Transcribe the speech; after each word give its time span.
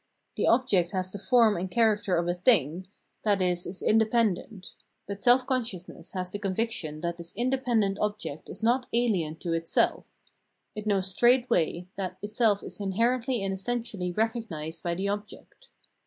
The 0.35 0.47
object 0.47 0.93
has 0.93 1.11
the 1.11 1.19
form 1.19 1.55
and 1.55 1.69
character 1.69 2.15
of 2.17 2.27
a 2.27 2.33
thing, 2.33 2.87
i.e. 3.23 3.45
is 3.51 3.83
indepen 3.87 4.35
dent: 4.35 4.73
but 5.07 5.21
self 5.21 5.45
consciousness 5.45 6.13
has 6.13 6.31
the 6.31 6.39
conviction 6.39 7.01
that 7.01 7.17
this 7.17 7.31
independent 7.35 7.99
object 7.99 8.49
is 8.49 8.63
not 8.63 8.87
ahen 8.91 9.39
to 9.41 9.53
itself; 9.53 10.11
it 10.75 10.87
knows 10.87 11.11
straightway 11.11 11.85
that 11.97 12.17
itself 12.23 12.63
is 12.63 12.79
inherently 12.79 13.43
and 13.43 13.53
essen 13.53 13.83
tially 13.83 14.17
recognised 14.17 14.81
by 14.81 14.95
the 14.95 15.07
object. 15.07 15.69